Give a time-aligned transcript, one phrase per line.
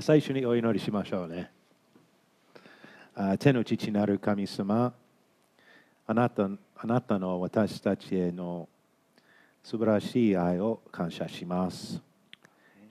[0.00, 1.50] 最初にお祈りしましょうね。
[3.14, 4.94] あ天の父なる神様
[6.06, 8.66] あなたあなたの私たちへの
[9.62, 12.00] 素晴らしい愛を感謝します。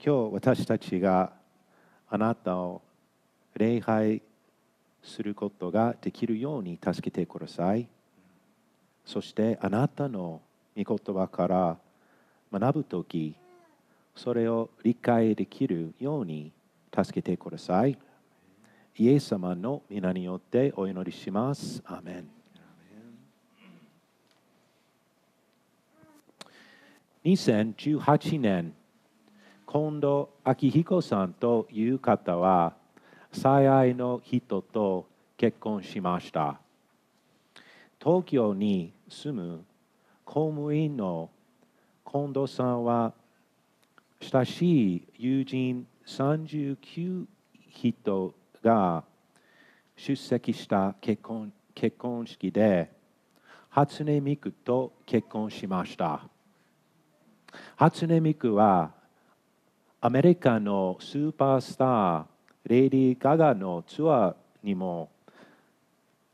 [0.05, 1.33] 今日私たちが
[2.09, 2.83] あなたを
[3.55, 4.21] 礼拝
[5.01, 7.87] することができるように助けてください。
[9.03, 10.41] そしてあなたの
[10.77, 11.77] 御言葉から
[12.53, 13.35] 学ぶとき
[14.15, 16.51] それを理解できるように
[16.95, 17.97] 助けてください。
[18.97, 21.81] イエス様の皆によってお祈りします。
[21.85, 22.29] アメン。
[27.23, 28.73] 2018年、
[29.67, 32.73] 近藤明彦さんという方は、
[33.31, 36.59] 最愛の人と結婚しました。
[38.01, 39.65] 東京に住む
[40.25, 41.29] 公務員の
[42.09, 43.13] 近藤さんは
[44.21, 47.27] 親しい友人39
[47.71, 49.03] 人が
[49.95, 52.89] 出席した結婚結婚式で
[53.69, 56.21] 初音ミクと結婚しました。
[57.75, 58.91] 初音ミクは
[60.01, 62.25] アメリカのスーパースター
[62.65, 65.11] レディー・ガガのツアーにも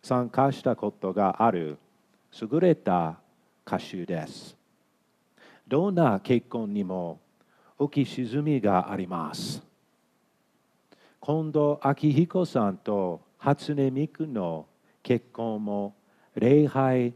[0.01, 1.77] 参加したことがある
[2.41, 3.17] 優れた
[3.67, 4.55] 歌手です。
[5.67, 7.19] どんな結婚にも
[7.77, 9.61] 浮き沈みがあります。
[11.21, 14.67] 近藤明彦さんと初音ミクの
[15.03, 15.95] 結婚も
[16.35, 17.13] 礼拝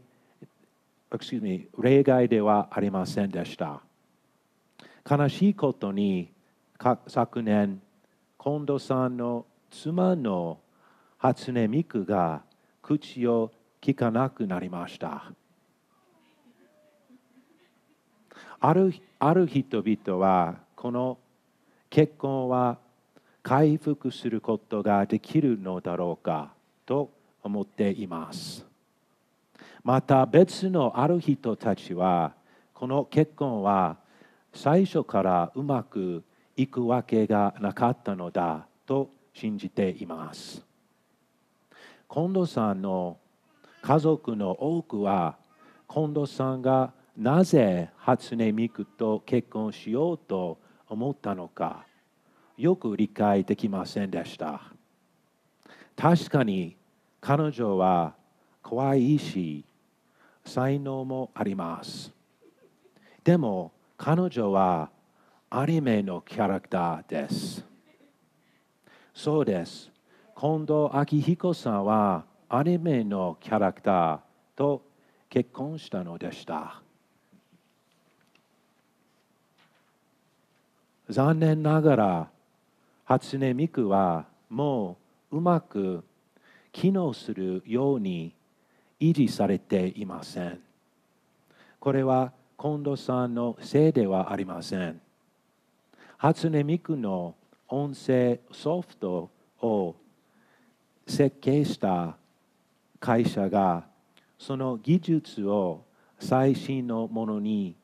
[1.78, 3.82] 例外ではありませんでした。
[5.08, 6.30] 悲しいことに
[7.08, 7.80] 昨年、
[8.38, 10.58] 近藤さんの妻の
[11.18, 12.42] 初音ミクが
[12.82, 13.50] 口を
[13.80, 15.32] 聞かなくなりました。
[18.60, 21.18] あるある人々はこの
[21.88, 22.78] 結婚は
[23.42, 26.52] 回復することができるのだろうか
[26.84, 27.10] と
[27.42, 28.66] 思っています。
[29.82, 32.34] また別のある人たちは
[32.74, 33.96] この結婚は
[34.52, 36.22] 最初からうまく
[36.56, 40.62] いくわけがなかったのだと信じています。
[42.12, 43.16] 近藤さんの
[43.80, 45.36] 家族の多くは
[45.88, 51.86] 近藤さんがなぜ初音ミクと結婚しようと思ったのか
[52.56, 54.60] よく理解できませんでした。
[55.96, 56.76] 確かに
[57.20, 58.14] 彼女は
[58.62, 59.64] 可愛いし
[60.44, 62.12] 才能もあります。
[63.24, 64.90] でも彼女は
[65.50, 67.64] アニメのキャラクターです。
[69.14, 69.90] そうです。
[70.38, 74.18] 近藤明彦さんはアニメのキャラクター
[74.56, 74.82] と
[75.28, 76.82] 結婚したのでした。
[81.10, 82.30] 残念ながら
[83.04, 84.96] 初音ミクはも
[85.32, 86.04] ううまく
[86.70, 88.32] 機能するように
[89.00, 90.60] 維持されていません。
[91.80, 95.00] これは近藤さんのせいではありません。
[96.16, 97.34] 初音ミクの
[97.66, 99.96] 音声ソフトを
[101.08, 102.16] 設計した
[103.00, 103.84] 会社が
[104.38, 105.82] その技術を
[106.20, 107.74] 最新のものに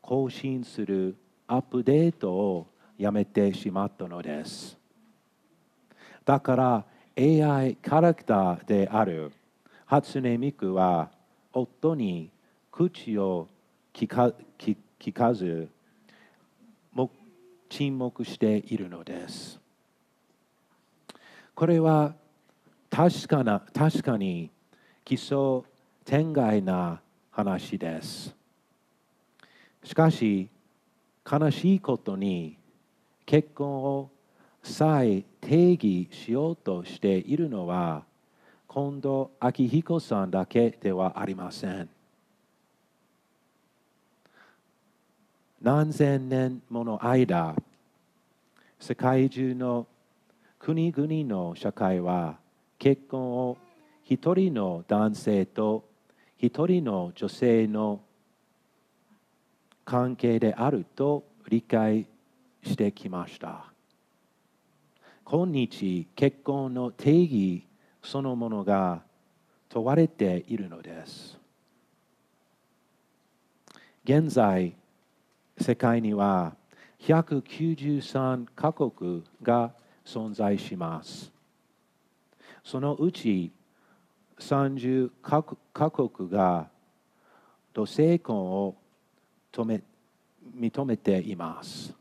[0.00, 1.16] 更新する
[1.48, 2.66] アップデートを
[2.98, 4.76] やめてしまったのです。
[6.24, 6.84] だから
[7.16, 9.32] AI キャラクターである
[9.84, 11.10] 初音ミクは
[11.52, 12.30] 夫に
[12.70, 13.48] 口を
[13.94, 15.68] 聞か聞かず
[17.68, 19.60] 沈黙しているのです。
[21.54, 22.14] これは
[22.90, 24.50] 確かな確かに
[25.04, 25.62] 基礎
[26.04, 28.34] 天外な話です。
[29.82, 30.48] しかし
[31.30, 32.56] 悲しいことに
[33.26, 34.10] 結婚を
[34.62, 38.04] 再定義しようとしているのは
[38.72, 41.88] 近藤明彦さんだけではありません。
[45.60, 47.56] 何千年もの間
[48.78, 49.86] 世界中の
[50.58, 52.38] 国々の社会は
[52.78, 53.56] 結婚を
[54.04, 55.88] 一人の男性と
[56.38, 58.00] 一人の女性の
[59.84, 62.06] 関係であると理解
[62.66, 63.64] してきました。
[65.24, 67.66] 今日、結婚の定義
[68.02, 69.02] そのものが
[69.68, 71.38] 問われているのです。
[74.04, 74.74] 現在、
[75.58, 76.54] 世界には
[77.00, 79.72] 193カ国が
[80.04, 81.32] 存在します。
[82.64, 83.52] そのうち
[84.38, 85.10] 30
[85.72, 86.68] カ国が
[87.72, 88.76] 同性婚を
[89.52, 91.94] 認めています。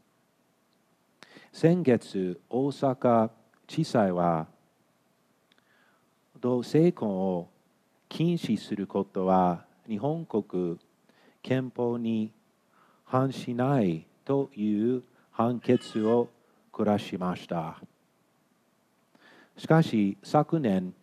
[1.58, 3.30] 先月大阪
[3.66, 4.46] 地裁は
[6.42, 7.48] 同性婚を
[8.10, 10.78] 禁止することは日本国
[11.42, 12.34] 憲法に
[13.06, 16.28] 反しないという判決を
[16.74, 17.80] 下しました。
[19.56, 20.94] しかし昨年、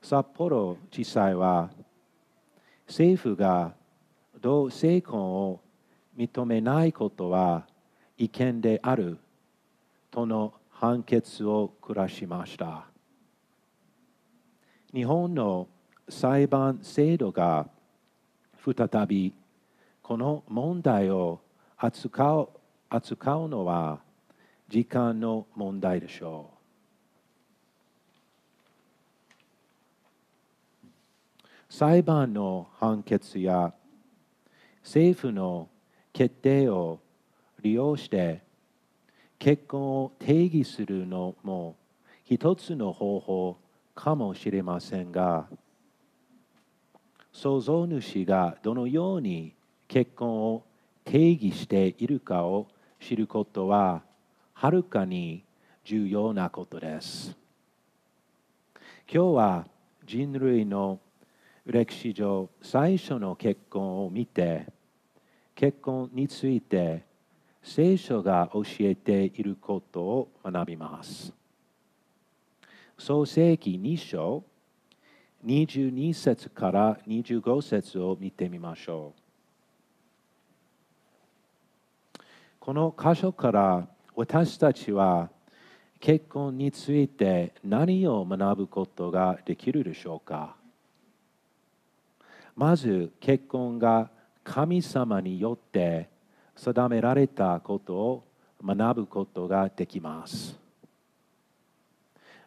[0.00, 1.70] 札幌地裁は
[2.86, 3.72] 政府が
[4.40, 5.60] 同性婚を
[6.16, 7.66] 認めないことは
[8.16, 9.18] 違憲である
[10.10, 12.86] との判決を下しました。
[14.92, 15.68] 日本の
[16.08, 17.68] 裁判制度が
[18.64, 19.34] 再び
[20.02, 21.40] この問題を
[21.76, 22.48] 扱う
[22.88, 24.00] 扱うのは
[24.68, 26.58] 時間の問題でしょう。
[31.68, 33.74] 裁判の判決や
[34.82, 35.68] 政府の
[36.14, 37.00] 決定を
[37.60, 38.47] 利用して
[39.38, 41.76] 結婚を定義するのも
[42.24, 43.58] 一つの方法
[43.94, 45.46] かもしれませんが
[47.32, 49.54] 創造主がどのように
[49.86, 50.64] 結婚を
[51.04, 52.66] 定義しているかを
[53.00, 54.02] 知ることは
[54.52, 55.44] はるかに
[55.84, 57.36] 重要なことです。
[59.10, 59.66] 今日は
[60.04, 60.98] 人類の
[61.64, 64.66] 歴史上最初の結婚を見て
[65.54, 67.07] 結婚について
[67.62, 71.32] 聖書が教えていることを学びます。
[72.98, 74.44] 創世記2章
[75.46, 79.20] 22節から25節を見てみましょう。
[82.58, 85.30] この箇所から私たちは
[86.00, 90.54] 結婚について何を学ぶことができるでしょうか
[92.56, 94.10] まず結婚が
[94.44, 96.08] 神様によって
[96.58, 98.24] 定められたことを
[98.64, 100.58] 学ぶことができます。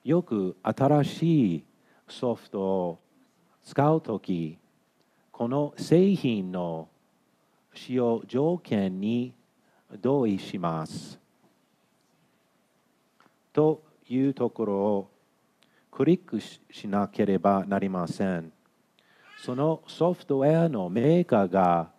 [0.03, 1.63] よく新しい
[2.09, 2.99] ソフトを
[3.63, 4.57] 使うとき、
[5.31, 6.89] この製品の
[7.73, 9.33] 使用条件に
[10.01, 11.17] 同意します。
[13.53, 15.09] というところを
[15.89, 18.51] クリックしなければなりません。
[19.37, 21.89] そのソフトウェアのメーカーが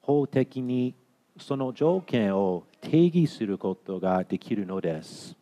[0.00, 0.94] 法的に
[1.38, 5.36] その条件を定義することができるのです。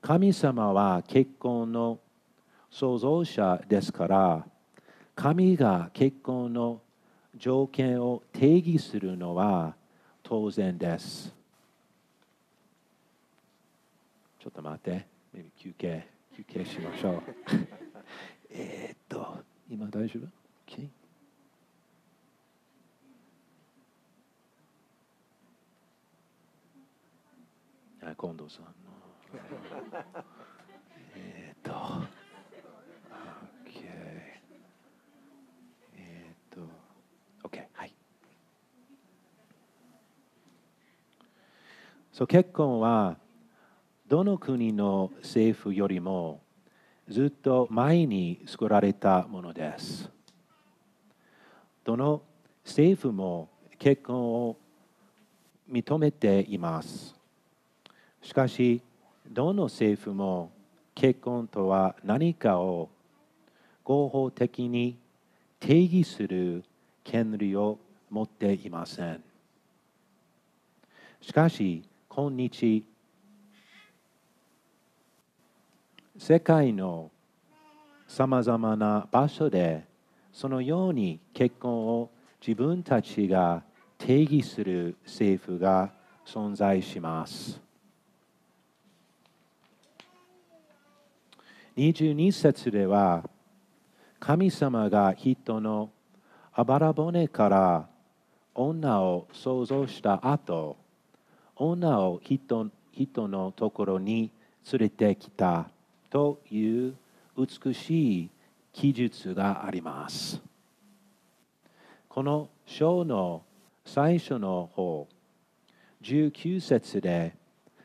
[0.00, 1.98] 神様は結婚の
[2.70, 4.46] 創造者ですから、
[5.14, 6.80] 神が結婚の
[7.36, 9.74] 条件を定義するのは
[10.22, 11.34] 当然です。
[14.40, 15.06] ちょっと待って、
[15.58, 16.06] 休憩、
[16.36, 17.22] 休憩しましょう。
[18.50, 19.38] えっと、
[19.68, 20.28] 今大丈夫、
[20.66, 20.88] okay?
[28.16, 28.72] 近藤さんの。
[31.16, 32.08] えっと、OK。
[35.96, 36.60] えっと、
[37.48, 37.94] OK、はい。
[42.12, 43.16] そう結婚は
[44.08, 46.40] どの国の政府よりも
[47.08, 50.10] ずっと前に作られたものです。
[51.84, 52.22] どの
[52.64, 53.48] 政府も
[53.78, 54.56] 結婚を
[55.70, 57.17] 認めています。
[58.22, 58.82] しかし、
[59.30, 60.50] どの政府も
[60.94, 62.88] 結婚とは何かを
[63.84, 64.96] 合法的に
[65.60, 66.64] 定義する
[67.04, 67.78] 権利を
[68.10, 69.22] 持っていません。
[71.20, 72.84] しかし、今日、
[76.18, 77.10] 世界の
[78.08, 79.84] さまざまな場所で
[80.32, 82.10] そのように結婚を
[82.40, 83.62] 自分たちが
[83.98, 85.92] 定義する政府が
[86.26, 87.67] 存在します。
[91.78, 93.22] 22節では
[94.18, 95.90] 神様が人の
[96.52, 97.88] あばら骨から
[98.52, 100.76] 女を創造した後
[101.54, 104.32] 女を人人のところに
[104.72, 105.70] 連れてきた
[106.10, 106.96] という
[107.36, 108.30] 美しい
[108.72, 110.42] 記述があります。
[112.08, 113.44] この章の
[113.84, 115.06] 最初の方、
[116.02, 117.36] 19節で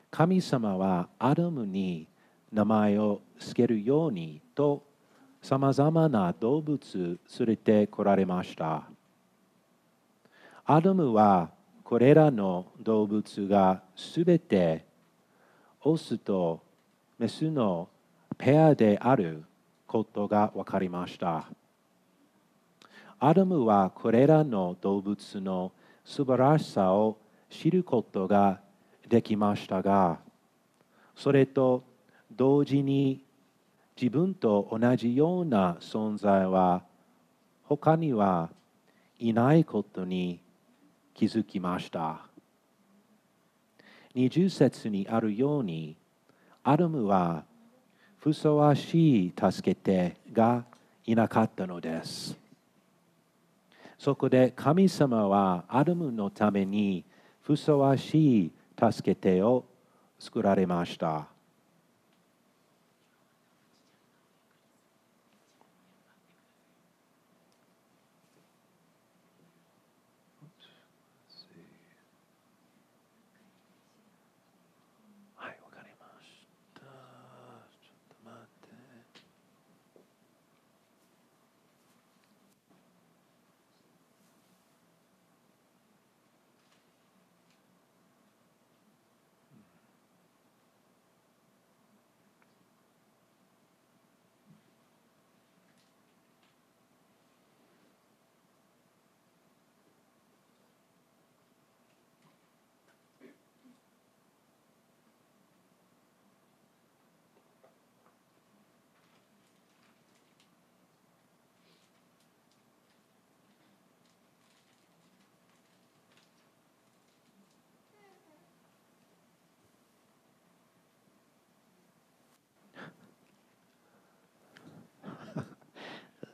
[0.10, 2.08] 神様はアダムに
[2.54, 4.86] 名前を付けるようにと
[5.42, 8.84] さまざまな動物連れてこられました。
[10.66, 11.50] アダムは
[11.84, 14.86] これらの動物がすべて
[15.82, 16.64] オスと
[17.18, 17.90] メスの
[18.38, 19.44] ペアである
[19.86, 21.48] ことが分かりました。
[23.20, 25.72] アダムはこれらの動物の
[26.06, 27.18] 素晴らしさを
[27.50, 28.60] 知ることが
[29.10, 30.20] できましたが
[31.16, 31.84] それと
[32.36, 33.24] 同時に
[34.00, 36.84] 自分と同じような存在は
[37.64, 38.50] 他には
[39.20, 40.40] いないことに
[41.14, 42.22] 気づきました
[44.16, 45.96] 二十節にあるように
[46.64, 47.44] アルムは
[48.20, 50.66] ふさわしい助け手が
[51.06, 52.38] いなかったのです
[53.98, 57.06] そこで神様はアルムのために
[57.42, 59.66] ふさわしい助け手を
[60.20, 61.33] 作られました。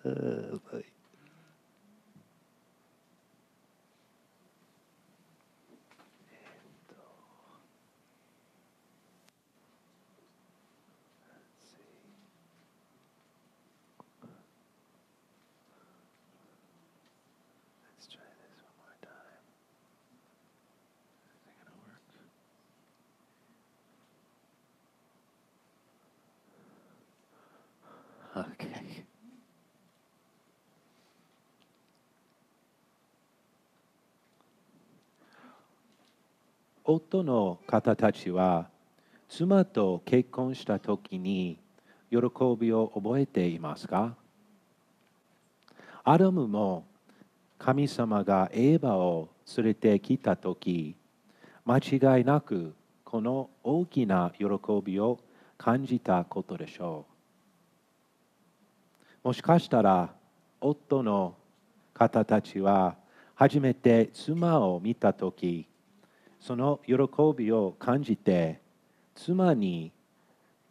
[0.09, 0.17] Let's
[18.07, 19.43] try this one more time.
[21.29, 21.77] Is it gonna
[28.45, 28.57] work?
[28.61, 28.68] Okay.
[36.91, 38.67] 夫の方たちは
[39.27, 41.59] 妻と結婚した時に
[42.09, 42.17] 喜
[42.59, 44.15] びを覚えていますか？
[46.03, 46.87] アダムも
[47.59, 50.95] 神様がエーバを連れてきた時
[51.63, 54.45] 間違いなくこの大きな喜
[54.83, 55.19] びを
[55.59, 57.05] 感じたことでしょ
[59.23, 59.27] う。
[59.27, 60.09] もしかしたら
[60.59, 61.35] 夫の
[61.93, 62.95] 方たちは
[63.35, 65.67] 初めて妻を見た時
[66.39, 66.95] その喜
[67.37, 68.59] びを感じて
[69.15, 69.91] 妻に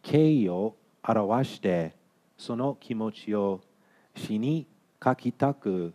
[0.01, 0.75] 敬意を
[1.07, 1.93] 表して
[2.37, 3.61] その気持ちを
[4.15, 4.65] 死に
[5.03, 5.93] 書きたく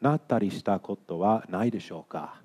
[0.00, 2.40] なったりしたことはないでしょうか。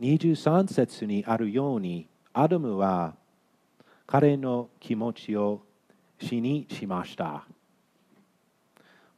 [0.00, 3.14] 23節にあるようにアダムは
[4.06, 5.60] 彼の気持ちを
[6.20, 7.44] 死にしました。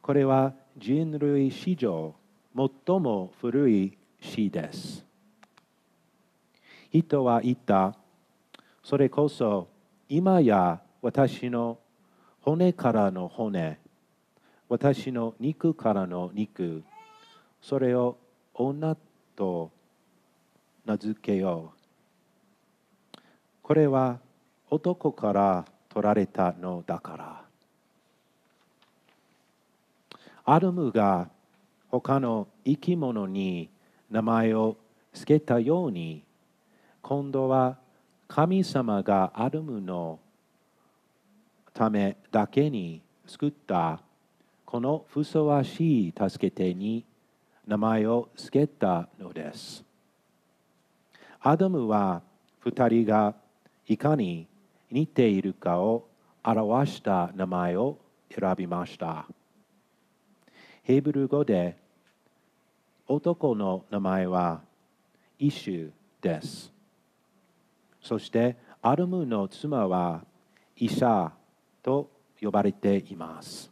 [0.01, 2.15] これは人類史上
[2.55, 5.10] 最も古い死です。
[6.91, 7.95] 人は言った。
[8.83, 9.69] それこそ
[10.09, 11.79] 今や私の
[12.41, 13.79] 骨からの骨、
[14.67, 16.83] 私の肉からの肉、
[17.61, 18.17] それを
[18.53, 18.97] 女
[19.35, 19.71] と
[20.85, 23.19] 名付けよう。
[23.61, 24.19] これは
[24.69, 27.41] 男から取られたのだから。
[30.43, 31.29] アダムが
[31.87, 33.69] 他の生き物に
[34.09, 34.75] 名前を
[35.13, 36.23] 付けたように
[37.01, 37.77] 今度は
[38.27, 40.19] 神様がアダムの
[41.73, 44.01] ためだけに作った
[44.65, 47.03] このふさわしい助け手に
[47.67, 49.83] 名前を付けたのです。
[51.41, 52.21] アダムは
[52.59, 53.35] 二人が
[53.87, 54.47] いかに
[54.91, 56.07] 似ているかを
[56.43, 57.97] 表した名前を
[58.33, 59.25] 選びました。
[60.83, 61.77] ヘブル語で
[63.07, 64.61] 男の名前は
[65.39, 65.91] イシュ
[66.21, 66.71] です。
[68.01, 70.23] そしてアルムの妻は
[70.75, 71.31] イシャ
[71.83, 72.09] と
[72.41, 73.71] 呼ばれています。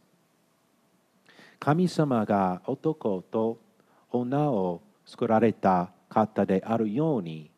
[1.58, 3.58] 神様が男と
[4.10, 7.50] 女を作られた方であるように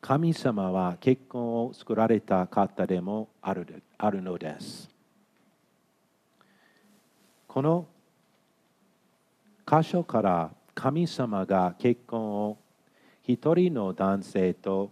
[0.00, 4.88] 神様は結婚を作られた方でもあるあるのです。
[7.48, 7.86] この
[9.66, 12.56] 箇所から神様が結婚を
[13.24, 14.90] 一人の男性と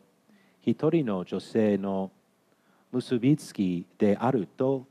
[0.66, 2.10] 一人の女性の
[2.90, 4.84] 結びつきであると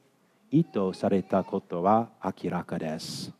[0.49, 3.33] 意図されたことは明らかです。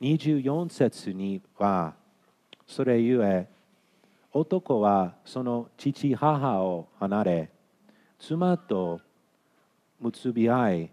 [0.00, 1.94] 24節には
[2.66, 3.46] それゆえ
[4.32, 7.50] 男はその父母を離れ
[8.18, 9.00] 妻と
[10.00, 10.90] 結び合い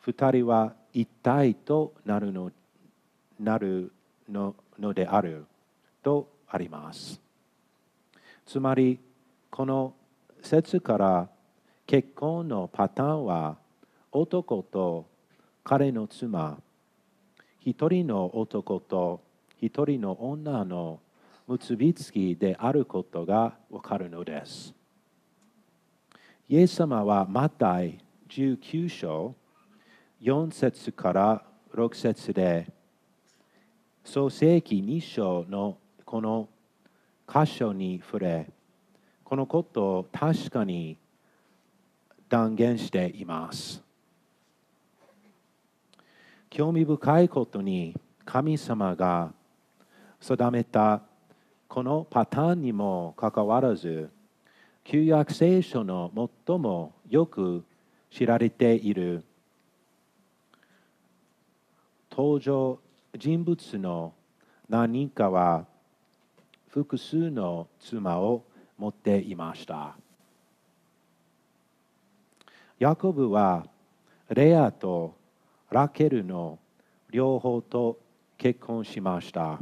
[0.00, 2.50] 二人は一体となるの
[3.38, 3.92] なる
[4.30, 5.44] ののである
[6.02, 7.27] とあります
[8.48, 8.98] つまり
[9.50, 9.92] この
[10.40, 11.28] 説から
[11.86, 13.58] 結婚のパターンは
[14.10, 15.06] 男と
[15.62, 16.58] 彼の妻
[17.60, 19.20] 一人の男と
[19.60, 20.98] 一人の女の
[21.46, 24.74] 結びつきであることがわかるのです。
[26.48, 27.98] イエス様はマタイ
[28.30, 29.34] 19章
[30.22, 31.42] 4節から
[31.74, 32.72] 6節で
[34.04, 35.76] 創世記2章の
[36.06, 36.48] この
[37.30, 38.50] 箇所に触れ
[39.22, 40.96] このことを確かに
[42.28, 43.82] 断言しています。
[46.48, 47.94] 興味深いことに
[48.24, 49.32] 神様が
[50.20, 51.02] 定めた
[51.68, 54.10] このパターンにもかかわらず
[54.82, 56.10] 旧約聖書の
[56.46, 57.64] 最もよく
[58.10, 59.22] 知られている
[62.10, 62.78] 登場
[63.16, 64.14] 人物の
[64.68, 65.66] 何人かは
[66.68, 68.44] 複数の妻を
[68.76, 69.96] 持っていました。
[72.78, 73.66] ヤコブは
[74.30, 75.16] レアと
[75.70, 76.58] ラケルの
[77.10, 77.98] 両方と
[78.36, 79.60] 結婚しました。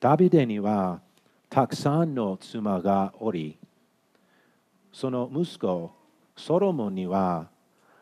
[0.00, 1.00] ダビデには
[1.48, 3.56] たくさんの妻がおり、
[4.92, 5.92] その息子
[6.36, 7.48] ソロモンには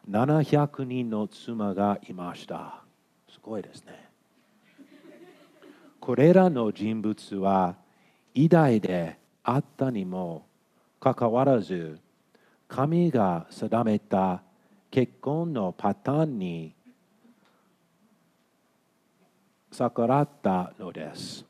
[0.08, 2.82] 700人の妻がいました。
[3.28, 4.09] すごいですね。
[6.00, 7.76] これらの人物は
[8.34, 10.46] 偉大であったにも
[10.98, 11.98] かかわらず、
[12.68, 14.42] 神が定めた
[14.90, 16.74] 結婚のパターンに
[19.70, 21.44] 逆らったのです。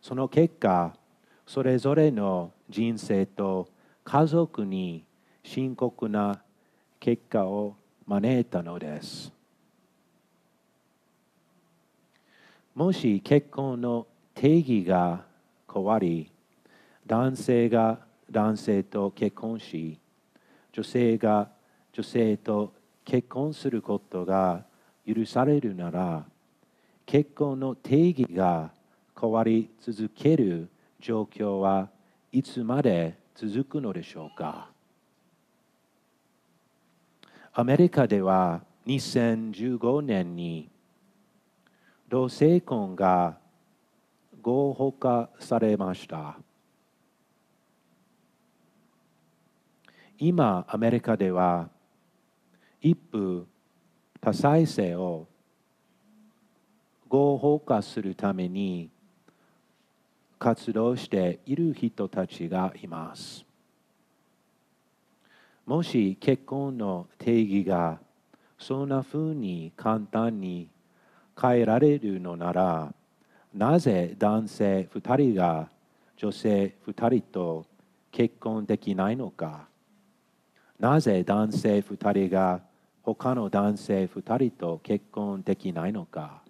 [0.00, 0.94] その結果、
[1.46, 3.68] それぞれの人生と
[4.04, 5.04] 家族に
[5.42, 6.42] 深刻な
[7.00, 9.32] 結果を招いたのです。
[12.74, 15.24] もし結婚の定義が
[15.72, 16.32] 変わり、
[17.06, 20.00] 男性が男性と結婚し、
[20.72, 21.48] 女性が
[21.92, 24.64] 女性と結婚することが
[25.06, 26.24] 許されるなら、
[27.06, 28.72] 結婚の定義が
[29.18, 31.90] 変わり続ける状況は
[32.32, 34.68] いつまで続くのでしょうか。
[37.52, 40.73] アメリカでは2015年に
[42.14, 43.38] 同性婚が
[44.40, 46.38] 合法化されました。
[50.16, 51.68] 今、アメリカでは
[52.80, 53.48] 一夫
[54.20, 55.26] 多妻制を
[57.08, 58.90] 合法化するために
[60.38, 63.44] 活動している人たちがいます。
[65.66, 67.98] もし結婚の定義が
[68.56, 70.68] そんなふうに簡単に
[71.40, 72.94] 変えられるのなら、
[73.54, 75.68] なぜ男性2人が
[76.16, 77.66] 女性2人と
[78.10, 79.66] 結婚できないのか
[80.78, 82.60] なぜ男性2人が
[83.02, 86.42] 他の男性2人と結婚できないのか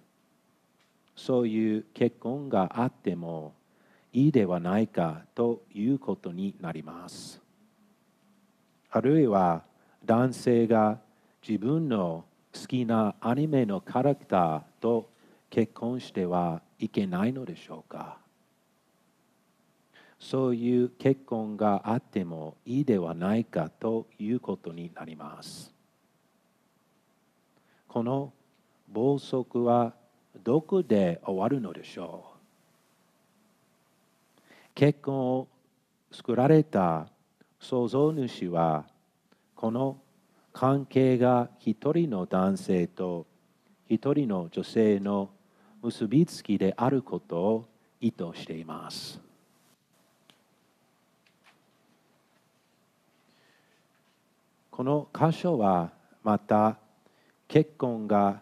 [1.15, 3.53] そういう結婚があっても
[4.13, 7.41] いいではないかということになります。
[8.91, 9.63] あるいは
[10.05, 10.99] 男性が
[11.47, 15.11] 自分の好きなアニメのキャラクターと
[15.51, 18.19] 結婚してはいけないのでしょうか？
[20.21, 25.75] そういう結婚があってもいいではないかということになります。
[27.89, 28.33] この
[28.89, 29.93] 暴走は
[30.43, 32.25] どこで終わるのでしょ
[34.39, 34.41] う
[34.75, 35.49] 結婚を
[36.11, 37.09] 作られた
[37.61, 38.85] 創造主は
[39.55, 39.99] この
[40.55, 43.27] 関係が一人の男性と
[43.89, 45.29] 一人の女性の
[45.83, 47.69] 結びつきであることを
[48.01, 49.21] 意図しています。
[54.71, 56.79] この箇所はまた
[57.49, 58.41] 結婚が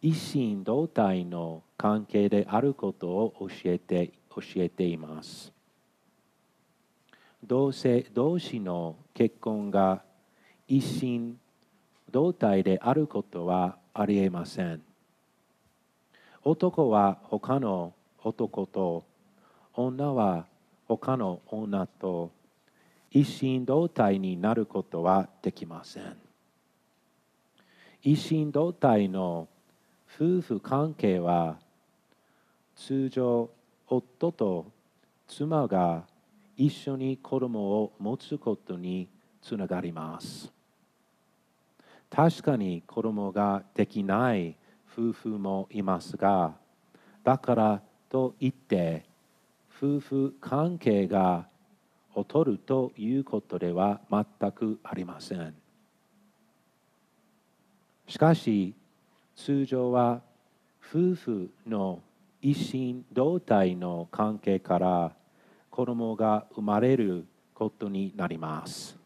[0.00, 5.52] 一心同体の関係であることを教えて教えています。
[7.44, 10.02] 同性同士の結婚が
[10.68, 11.38] 一心
[12.10, 14.82] 同体であることはありえません。
[16.42, 19.04] 男は他の男と
[19.74, 20.46] 女は
[20.88, 22.32] 他の女と
[23.10, 26.16] 一心同体になることはできません。
[28.02, 29.48] 一心同体の
[30.14, 31.58] 夫婦関係は
[32.74, 33.50] 通常
[33.86, 34.66] 夫と
[35.28, 36.04] 妻が
[36.56, 39.08] 一緒に子供を持つことに
[39.42, 40.55] つながります
[42.16, 44.56] 確かに子供ができない
[44.90, 46.54] 夫婦もいますが
[47.22, 49.04] だからといって
[49.76, 51.46] 夫婦関係が
[52.16, 55.54] 劣るということでは全くありません。
[58.08, 58.72] しかし
[59.34, 60.22] 通常は
[60.80, 62.00] 夫婦の
[62.40, 65.12] 一心同体の関係から
[65.70, 69.05] 子供が生まれることになります。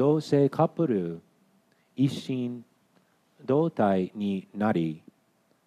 [0.00, 1.20] 同性カップル
[1.94, 2.64] 一心
[3.44, 5.02] 同体になり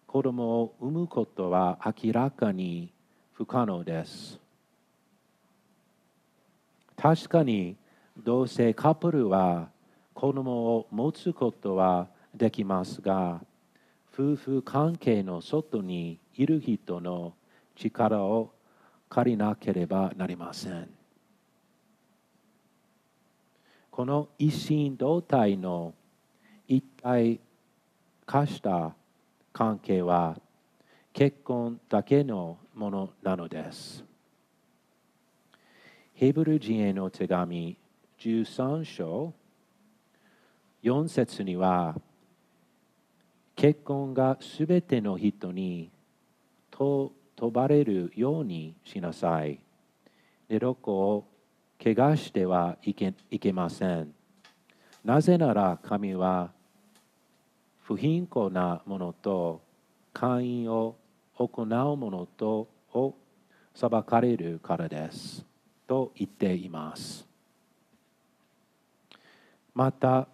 [0.08, 2.92] 子供を産むことは明らかに
[3.32, 4.40] 不可能です。
[6.96, 7.76] 確かに
[8.24, 9.68] 同性カップルは
[10.14, 13.40] 子供を持つことはできますが
[14.12, 17.34] 夫婦関係の外にいる人の
[17.76, 18.50] 力を
[19.08, 21.03] 借りなければなりません。
[23.94, 25.94] この一心同体の
[26.66, 27.38] 一体
[28.26, 28.92] 化した
[29.52, 30.36] 関係は
[31.12, 34.04] 結婚だけのものなのです。
[36.14, 37.76] ヘブル人への手紙
[38.18, 39.32] 13章
[40.82, 41.94] 4節には
[43.54, 45.88] 結婚がすべての人に
[46.72, 47.12] 問
[47.52, 49.60] ばれるようにしなさい。
[50.48, 51.33] でどこを
[51.84, 54.14] 怪我してはいけいけません。
[55.04, 56.50] なぜなら神は
[57.82, 59.60] 不貧困なものと
[60.14, 60.96] 会員を
[61.36, 63.14] 行うものとを
[63.74, 65.44] 裁かれるからです。
[65.86, 67.28] と言っています。
[69.74, 70.26] また、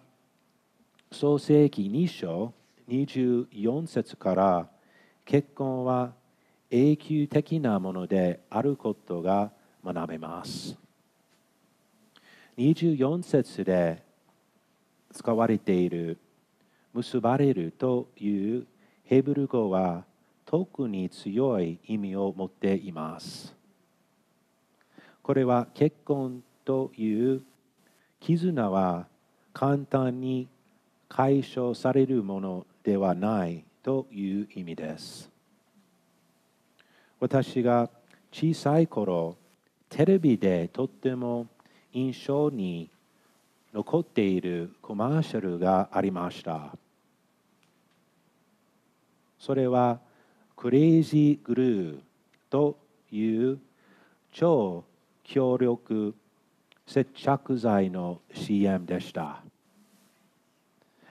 [1.11, 2.53] 創世記2章
[2.87, 4.69] 24節から
[5.25, 6.13] 結婚は
[6.69, 9.51] 永久的なものであることが
[9.83, 10.79] 学べます。
[12.61, 14.03] 24節で
[15.11, 16.19] 使われている
[16.93, 18.67] 結ばれるという
[19.03, 20.05] ヘブル語は
[20.45, 23.55] 特に強い意味を持っています。
[25.23, 27.41] これは結婚という
[28.19, 29.07] 絆は
[29.53, 30.47] 簡単に
[31.09, 35.31] 解消されるものではないという意味です。
[37.19, 37.89] 私が
[38.31, 39.35] 小さい頃、
[39.89, 41.47] テレビでとっても
[41.93, 42.89] 印象に
[43.73, 46.75] 残っているコマーシャルがありました。
[49.39, 49.99] それは
[50.55, 51.99] クレイジーグルー
[52.49, 52.77] と
[53.11, 53.59] いう
[54.31, 54.83] 超
[55.23, 56.13] 強力
[56.85, 59.41] 接着剤の CM でした。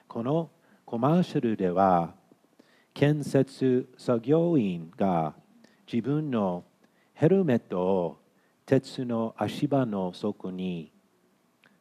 [0.06, 0.50] この
[0.84, 2.14] コマーシャルでは
[2.94, 5.34] 建設作業員が
[5.90, 6.64] 自分の
[7.14, 8.19] ヘルメットを
[8.70, 10.92] 鉄の足場の底に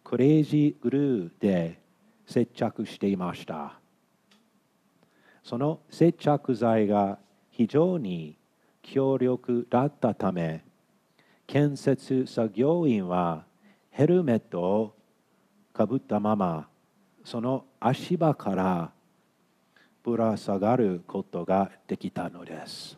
[0.04, 1.80] クレイジーグルーで
[2.25, 3.80] 接着していました。
[5.43, 7.19] その接着剤が
[7.52, 8.39] 非常に
[8.82, 10.65] 強力だったため
[11.45, 13.45] 建設作業員は
[13.91, 14.95] ヘルメットを
[15.71, 16.69] かぶったまま
[17.23, 18.91] その足場から
[20.04, 22.97] ぶら下がることができたのです。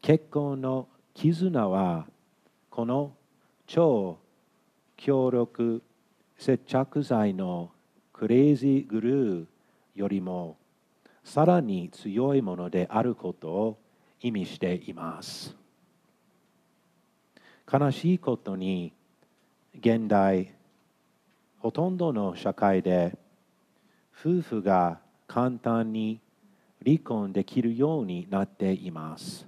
[0.00, 2.06] 結婚の絆は
[2.70, 3.12] この
[3.66, 4.18] 超
[4.96, 5.82] 強力
[6.38, 7.70] 接着剤の
[8.12, 9.46] クレイジーグルー
[9.94, 10.56] よりも
[11.24, 13.78] さらに強いものであることを
[14.20, 15.56] 意味しています。
[17.72, 18.92] 悲しいことに
[19.78, 20.52] 現代
[21.58, 23.16] ほとんどの社会で
[24.18, 26.20] 夫婦が簡単に
[26.84, 29.46] 離婚できるようになっています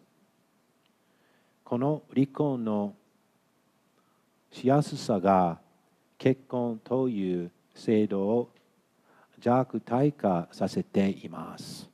[1.64, 2.94] この離婚の
[4.52, 5.58] しやすさが
[6.18, 8.50] 結婚という制度を
[9.40, 11.90] 弱体化させています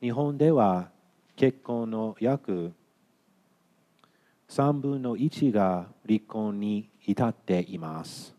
[0.00, 0.90] 日本では
[1.34, 2.72] 結婚の約
[4.48, 8.34] 3分の1が離婚に至っています。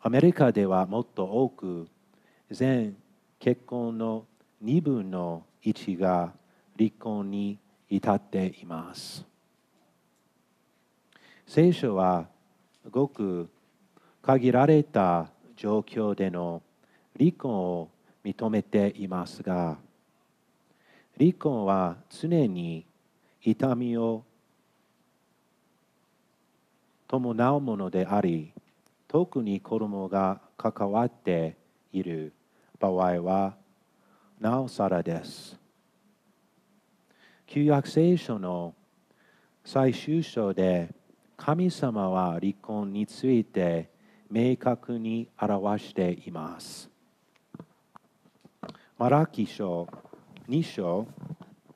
[0.00, 1.88] アメリカではもっと多く
[2.50, 2.96] 全
[3.38, 4.26] 結婚の
[4.62, 6.32] 2分の1が
[6.78, 7.58] 離婚に
[7.88, 9.24] 至っています。
[11.46, 12.28] 聖書は
[12.90, 13.50] ごく
[14.22, 16.62] 限られた状況での
[17.18, 17.88] 離婚を
[18.24, 19.76] 認めていますが
[21.18, 22.86] 離婚は常に
[23.42, 24.24] 痛みを
[27.06, 28.52] 伴うものであり
[29.08, 31.56] 特に子供が関わって
[31.92, 32.32] いる
[32.80, 33.54] 場合は
[34.40, 35.61] なおさらです。
[37.54, 38.74] 旧約聖書の
[39.62, 40.94] 最終章で
[41.36, 43.90] 神様は離婚について
[44.30, 46.88] 明確に表しています。
[48.96, 49.86] マラキ書
[50.48, 51.06] 2章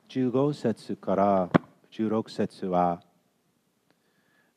[0.09, 1.49] 15節から
[1.91, 3.03] 16節は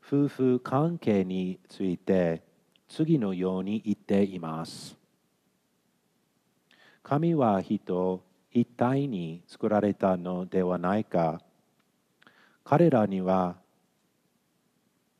[0.02, 2.42] 夫婦関係について
[2.88, 4.96] 次のように言っています。
[7.02, 11.40] 神は人一体に作られたのではないか。
[12.64, 13.56] 彼らには、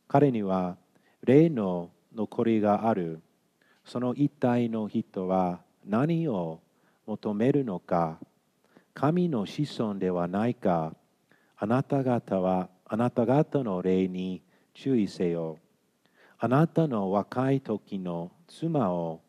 [0.09, 0.77] 彼には
[1.23, 3.21] 霊の残りがある。
[3.85, 6.61] その一体の人は何を
[7.07, 8.19] 求めるのか。
[8.95, 10.95] 神の子孫ではないか。
[11.57, 14.43] あなた方はあなた方の霊に
[14.75, 15.59] 注意せよ。
[16.39, 19.21] あなたの若い時の妻を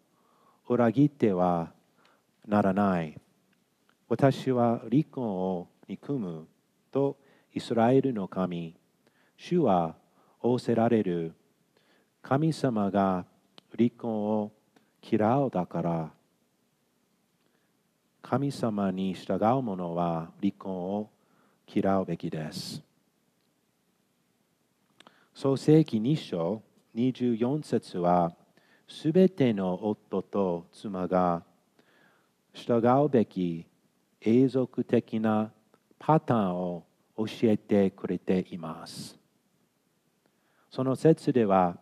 [0.67, 1.71] 裏切っては
[2.47, 3.19] ならない。
[4.11, 6.45] 私は離婚を憎む
[6.91, 7.15] と
[7.53, 8.75] イスラエルの神、
[9.37, 9.95] 主は
[10.41, 11.33] 仰せられる
[12.21, 13.23] 神様が
[13.77, 14.51] 離婚を
[15.01, 16.11] 嫌うだから、
[18.21, 21.09] 神様に従う者は離婚を
[21.73, 22.83] 嫌うべきです。
[25.33, 26.61] 創世記2章
[26.97, 28.33] 24節は、
[28.89, 31.43] すべての夫と妻が
[32.53, 33.70] 従うべき
[34.23, 35.51] 永続的な
[35.97, 36.85] パターンを
[37.17, 39.17] 教えてくれています。
[40.69, 41.77] その説では、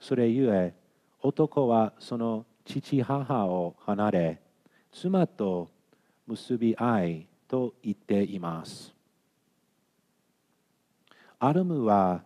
[0.00, 0.74] それゆえ、
[1.22, 4.40] 男はその父母を離れ、
[4.92, 5.70] 妻と
[6.26, 8.92] 結び合いと言っています。
[11.38, 12.22] アルムは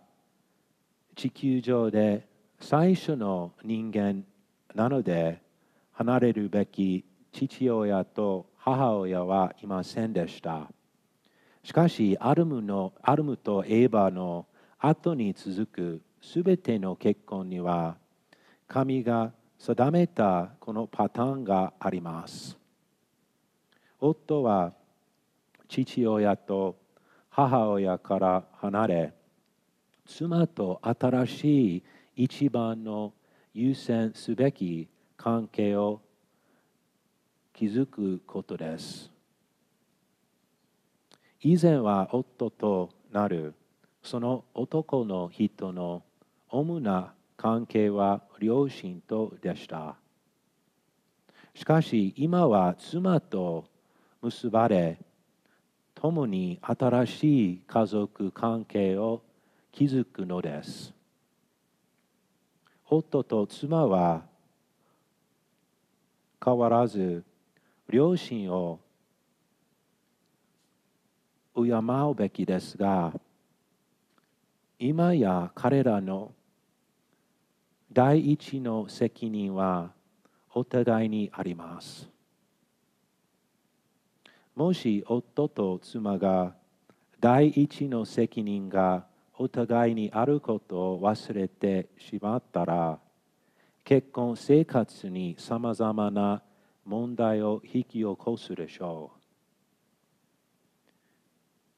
[1.15, 2.27] 地球上で
[2.59, 4.23] 最初の人間
[4.73, 5.41] なので
[5.91, 10.69] 離れるべき父親と母親はいませんでした。
[11.63, 14.45] しかし、アルムのアルムとエーバの
[14.77, 17.97] 後に続くすべての結婚には、
[18.67, 22.57] 神が定めたこのパターンがあります。
[23.99, 24.73] 夫は
[25.67, 26.77] 父親と
[27.29, 29.13] 母親から離れ、
[30.05, 31.83] 妻と新しい
[32.15, 33.13] 一番の
[33.53, 36.01] 優先すべき関係を
[37.59, 39.11] 築くことです。
[41.41, 43.53] 以前は夫となる
[44.01, 46.01] その男の人の
[46.47, 49.97] 主な関係は両親とでした。
[51.53, 53.65] しかし今は妻と
[54.21, 54.97] 結ばれ、
[55.95, 59.21] 共に新しい家族関係を
[59.73, 60.93] 築くのです。
[62.85, 64.21] 夫と妻は
[66.41, 67.25] 変わらず
[67.89, 68.79] 両親を
[71.55, 73.13] 敬うべきですが
[74.77, 76.31] 今や彼らの
[77.91, 79.91] 第一の責任は
[80.53, 82.07] お互いにあります。
[84.55, 86.53] もし夫と妻が
[87.19, 89.05] 第一の責任が
[89.37, 92.99] お互いにあることを忘れてしまったら、
[93.83, 96.43] 結婚生活にさまざまな
[96.89, 99.19] 問題を引き起こすでしょう。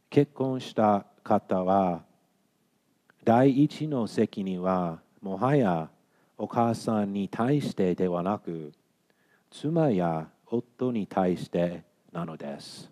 [0.10, 2.06] 結婚した方は、
[3.26, 5.90] 第一の責任はもはや
[6.38, 8.72] お母さんに対してではなく、
[9.50, 12.90] 妻や夫に対してなのです。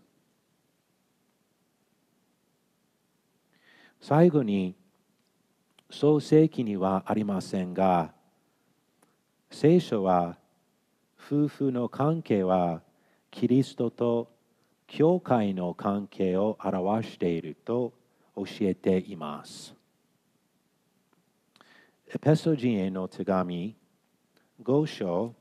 [4.02, 4.76] 最後に
[5.90, 8.12] 創世記にはありませんが
[9.52, 10.39] 聖書は
[11.32, 12.82] 夫婦の関係は
[13.30, 14.32] キリストと
[14.88, 17.94] 教会の関係を表していると
[18.36, 19.76] 教えています。
[22.12, 23.76] エペソ人への手紙
[24.64, 25.36] 5章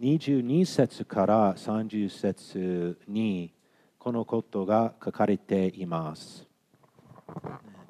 [0.00, 3.52] 22節から30節に
[3.98, 6.46] このことが書かれています。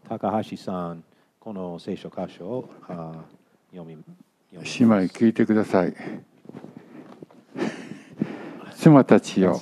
[0.09, 1.05] 高橋さん、
[1.38, 2.70] この聖書箇所を
[3.72, 4.03] 読みま
[4.64, 5.94] す姉妹聞いてください。
[8.87, 9.61] 妻たちよ、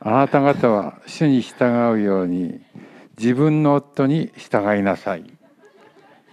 [0.00, 2.60] あなた方は主に従うように
[3.16, 5.32] 自分の夫に従いなさい。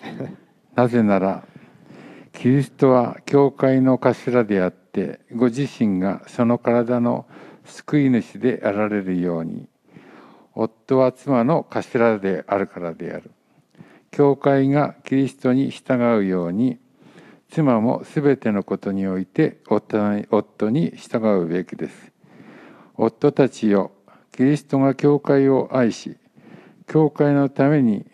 [0.73, 1.43] なぜなら、
[2.33, 7.27] キリストは教会の頭であって、ご自身がその体の
[7.63, 9.69] 救い主であられるように、
[10.55, 13.29] 夫は妻の頭であるからである。
[14.09, 16.79] 教会がキリストに従うように、
[17.49, 22.11] 妻もすべてのことにおいて夫に従うべきです。
[22.95, 23.91] 夫たちよ
[24.31, 26.17] キリストが教会を愛し
[26.87, 28.05] 教会のために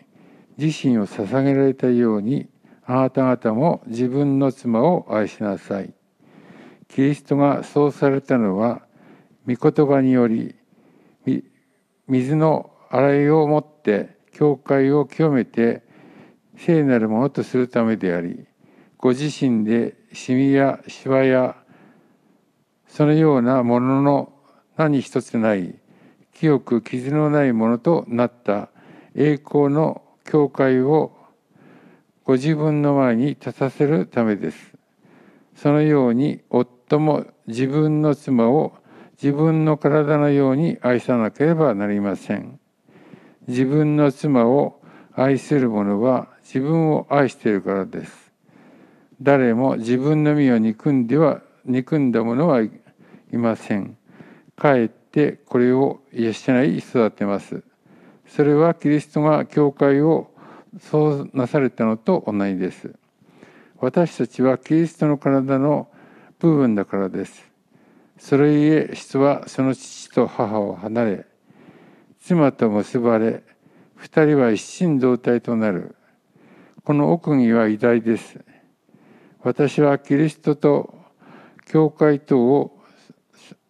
[0.56, 2.48] 自身を捧げられたように
[2.86, 5.92] あなた方も自分の妻を愛しなさい。
[6.88, 8.82] キリストがそうされたのは
[9.46, 10.54] 御言葉により
[12.06, 15.82] 水の洗いをもって教会を清めて
[16.56, 18.46] 聖なるものとするためであり
[19.04, 21.56] ご自身でシミやシワや
[22.88, 24.32] そのようなものの
[24.78, 25.74] 何一つない
[26.32, 28.70] 清く傷のないものとなった
[29.14, 31.14] 栄光の教会を
[32.24, 34.72] ご自分の前に立たせるためです。
[35.54, 38.72] そのように夫も自分の妻を
[39.22, 42.58] 自分の体のように愛さなければなりません。
[43.48, 44.80] 自分の妻を
[45.12, 48.23] 愛する者は自分を愛しているからです。
[49.20, 52.70] 誰も自分の身を憎んでは憎んだ者はい
[53.32, 53.96] ません。
[54.56, 56.30] かえってこれを養
[56.64, 57.62] い育てます。
[58.26, 60.30] それはキリストが教会を
[60.80, 62.94] そうなされたのと同じです。
[63.78, 65.88] 私たちはキリストの体の
[66.38, 67.54] 部分だからです。
[68.18, 71.26] それゆえ人はその父と母を離れ
[72.20, 73.42] 妻と結ばれ
[73.96, 75.96] 二人は一心同体となる
[76.84, 78.38] この奥義は偉大です
[79.44, 80.94] 私はキリストと
[81.66, 82.80] 教会等を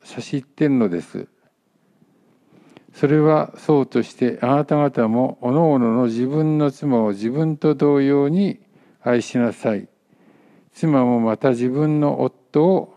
[0.05, 1.27] 差し入っているのです。
[2.93, 8.61] それはそうとしてあなた方もおのおのの自分の妻を自分と同様に
[9.03, 9.89] 愛しなさい。
[10.75, 12.95] 妻もまた自分の夫を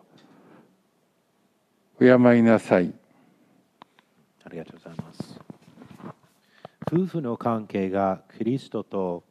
[1.97, 2.93] 敬いなさい。
[4.43, 5.41] ありがとうございます。
[6.85, 9.23] 夫婦の関係がキリストと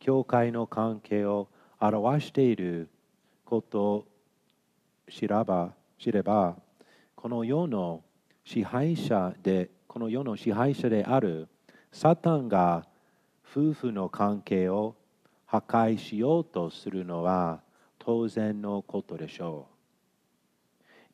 [0.00, 1.48] 教会の関係を
[1.80, 2.88] 表している
[3.44, 4.06] ことを
[5.10, 6.56] 知れば知れば
[7.14, 8.02] この世の
[8.44, 11.48] 支配者でこの世の支配者である
[11.92, 12.86] サタンが
[13.50, 14.96] 夫婦の関係を
[15.46, 17.60] 破壊しようとするのは
[17.98, 19.74] 当然のことでしょう。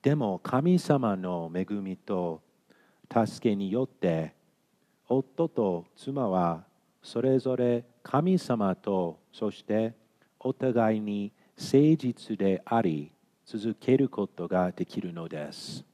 [0.03, 2.41] でも神様の恵みと
[3.13, 4.35] 助けによって
[5.09, 6.65] 夫と妻は
[7.03, 9.95] それぞれ神様とそして
[10.39, 13.13] お互いに誠実であり
[13.45, 15.85] 続けることができるのです。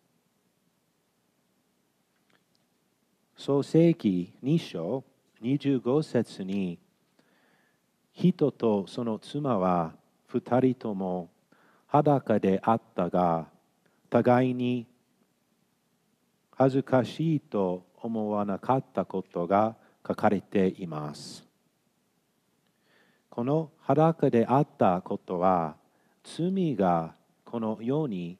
[3.36, 5.04] 創世記2章
[5.42, 6.78] 25節に
[8.12, 9.92] 人とその妻は
[10.28, 11.30] 二人とも
[11.88, 13.48] 裸であったが
[14.08, 14.86] 互いに
[16.52, 19.74] 恥ずかしいと思わなかったことが
[20.06, 21.45] 書かれています。
[23.36, 25.76] この裸であったことは
[26.24, 27.12] 罪が
[27.44, 28.38] この世に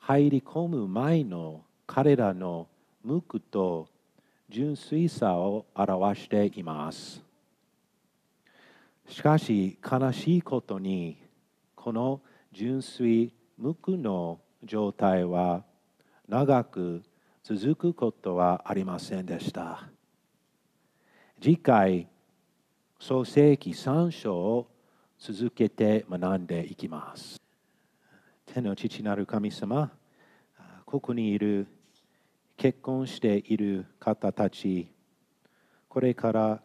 [0.00, 2.68] 入り込む前の彼らの
[3.02, 3.88] 無垢と
[4.50, 7.22] 純粋さを表しています。
[9.08, 11.16] しかし悲しいことに
[11.74, 12.20] この
[12.52, 15.64] 純粋無垢の状態は
[16.28, 17.02] 長く
[17.42, 19.88] 続くことはありませんでした。
[21.40, 22.08] 次回、
[23.00, 24.66] 創世記3章を
[25.20, 27.40] 続けて学んでいきます。
[28.44, 29.92] 天の父なる神様、
[30.84, 31.68] ここにいる
[32.56, 34.88] 結婚している方たち、
[35.88, 36.60] これから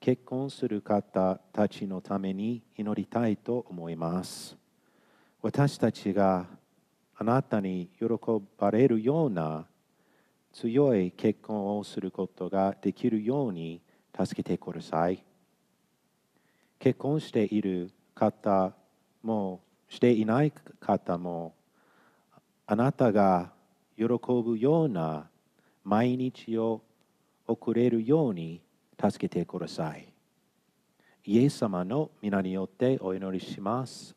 [0.00, 4.56] 結婚する方たちのために祈りたいと思います。
[5.42, 6.46] 私たちが
[7.14, 8.06] あなたに喜
[8.56, 9.66] ばれるような
[10.50, 13.82] 強い結婚をすることができるように
[14.18, 15.27] 助けてください。
[16.78, 18.72] 結婚している方
[19.22, 21.54] もしていない方も
[22.66, 23.52] あなたが
[23.96, 25.28] 喜ぶような
[25.84, 26.82] 毎日を
[27.46, 28.60] 送れるように
[29.00, 30.06] 助けてください。
[31.24, 34.14] イエス様の皆によってお祈りします。